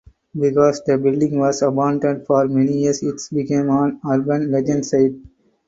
[0.35, 5.13] Because the building was abandoned for many years it became an Urban legend site.